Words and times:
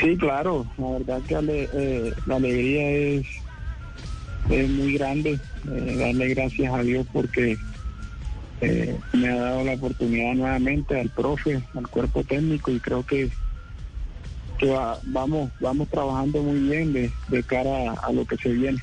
Sí, 0.00 0.16
claro. 0.16 0.66
La 0.76 0.90
verdad 0.90 1.22
que 1.26 1.34
eh, 1.72 2.14
la 2.24 2.36
alegría 2.36 2.90
es, 2.90 3.26
es 4.48 4.70
muy 4.70 4.94
grande. 4.94 5.40
Eh, 5.68 5.96
darle 5.98 6.28
gracias 6.28 6.72
a 6.72 6.82
Dios 6.82 7.06
porque 7.12 7.58
eh, 8.60 9.00
me 9.12 9.28
ha 9.28 9.36
dado 9.36 9.64
la 9.64 9.74
oportunidad 9.74 10.34
nuevamente 10.34 11.00
al 11.00 11.10
profe, 11.10 11.62
al 11.74 11.88
cuerpo 11.88 12.24
técnico 12.24 12.70
y 12.70 12.80
creo 12.80 13.04
que 13.04 13.30
que 14.58 14.66
va- 14.70 14.98
vamos 15.04 15.52
vamos 15.60 15.88
trabajando 15.88 16.42
muy 16.42 16.58
bien 16.68 16.92
de, 16.92 17.12
de 17.28 17.44
cara 17.44 17.92
a 17.92 18.12
lo 18.12 18.24
que 18.26 18.36
se 18.36 18.50
viene. 18.50 18.82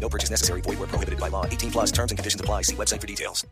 No 0.00 0.08
purchase 0.08 0.30
necessary. 0.30 0.60
Void 0.62 0.78
where 0.78 0.88
prohibited 0.88 1.18
by 1.20 1.28
law. 1.30 1.44
18 1.46 1.70
plus 1.70 1.90
terms 1.92 2.10
and 2.12 2.18
conditions 2.18 2.40
apply. 2.40 2.62
See 2.62 2.76
website 2.76 3.00
for 3.00 3.06
details. 3.06 3.46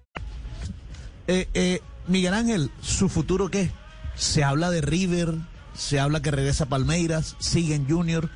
Eh, 1.26 1.46
eh, 1.54 1.80
Miguel 2.06 2.34
Ángel, 2.34 2.70
¿su 2.82 3.08
futuro 3.08 3.48
qué? 3.48 3.70
Se 4.14 4.44
habla 4.44 4.70
de 4.70 4.82
River, 4.82 5.34
se 5.74 5.98
habla 5.98 6.20
que 6.20 6.30
regresa 6.30 6.64
a 6.64 6.68
Palmeiras, 6.68 7.34
sigue 7.38 7.74
en 7.74 7.88
Junior. 7.88 8.28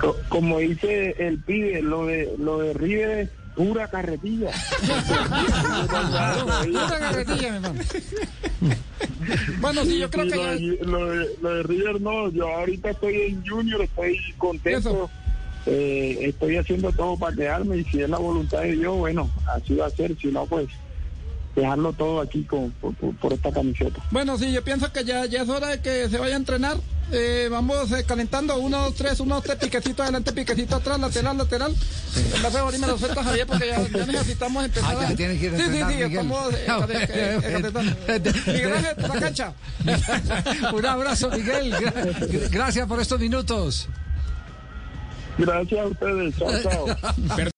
Co- 0.00 0.16
Como 0.30 0.58
dice 0.58 1.14
el 1.18 1.38
pibe, 1.42 1.82
lo 1.82 2.06
de 2.06 2.32
lo 2.38 2.58
de 2.60 2.72
River 2.72 3.18
es 3.18 3.30
pura 3.54 3.88
carretilla. 3.88 4.50
Pura 6.64 6.98
carretilla, 6.98 7.50
mi 7.50 7.56
hermano. 7.56 7.80
Bueno, 9.60 9.84
sí, 9.84 9.98
yo 9.98 10.08
creo 10.10 10.24
Sí, 10.24 10.30
que 10.30 10.36
lo, 10.36 10.42
ya... 10.44 10.50
de, 10.52 10.78
lo 10.86 11.06
de- 11.10 11.36
lo 11.42 11.54
de 11.56 11.62
River 11.64 12.00
no, 12.00 12.30
yo 12.30 12.48
ahorita 12.48 12.90
estoy 12.90 13.14
en 13.22 13.46
Junior, 13.46 13.82
estoy 13.82 14.18
contento, 14.38 14.78
Eso. 14.90 15.10
Eh, 15.70 16.18
estoy 16.22 16.56
haciendo 16.56 16.90
todo 16.92 17.16
para 17.18 17.36
quedarme 17.36 17.78
y 17.78 17.84
si 17.84 18.00
es 18.02 18.08
la 18.08 18.18
voluntad 18.18 18.60
de 18.62 18.72
Dios, 18.72 18.96
bueno, 18.96 19.30
así 19.54 19.74
va 19.74 19.86
a 19.86 19.90
ser, 19.90 20.16
si 20.18 20.28
no, 20.28 20.46
pues 20.46 20.66
dejarlo 21.54 21.92
todo 21.92 22.20
aquí 22.20 22.44
con, 22.44 22.70
por, 22.72 22.94
por- 22.94 23.14
por 23.16 23.32
esta 23.32 23.50
camiseta. 23.52 24.00
Bueno, 24.12 24.38
sí, 24.38 24.52
yo 24.52 24.62
pienso 24.62 24.92
que 24.92 25.04
ya, 25.04 25.26
ya 25.26 25.42
es 25.42 25.48
hora 25.48 25.68
de 25.68 25.80
que 25.80 26.08
se 26.08 26.16
vaya 26.18 26.34
a 26.34 26.38
entrenar. 26.38 26.76
Eh, 27.10 27.48
vamos 27.50 27.90
eh, 27.92 28.04
calentando, 28.06 28.58
uno, 28.58 28.82
dos, 28.82 28.94
tres, 28.94 29.18
uno, 29.20 29.36
dos, 29.36 29.44
tres, 29.44 29.56
piquecito 29.56 30.02
adelante, 30.02 30.30
piquecito 30.30 30.76
atrás, 30.76 31.00
lateral, 31.00 31.38
lateral. 31.38 31.74
En 32.36 32.42
base 32.42 32.58
a 32.58 32.64
me 32.66 32.86
lo 32.86 32.98
suelta 32.98 33.24
Javier 33.24 33.46
porque 33.46 33.66
ya, 33.66 33.88
ya 33.88 34.06
necesitamos 34.06 34.64
empezar 34.66 34.94
Ah, 34.94 35.00
ya 35.02 35.08
a... 35.08 35.16
tienes 35.16 35.40
que 35.40 35.46
ir 35.46 35.54
a 35.54 35.56
Sí, 35.56 35.62
sí, 35.62 35.68
entrenar, 35.68 35.90
sí, 35.90 35.94
Miguel. 35.96 36.12
estamos 36.12 36.52
eh, 36.54 36.66
eh, 37.14 37.40
eh. 38.08 38.32
Miguel 38.46 38.72
Ángel, 38.74 38.96
por 38.96 39.08
la 39.14 39.20
cancha. 39.20 39.54
Un 40.74 40.86
abrazo, 40.86 41.30
Miguel. 41.30 41.72
Gra- 41.72 42.48
Gracias 42.50 42.86
por 42.86 43.00
estos 43.00 43.18
minutos. 43.18 43.88
Gracias 45.38 45.80
a 45.80 45.86
ustedes, 45.86 46.36
chao, 46.36 46.50
chao. 46.62 47.48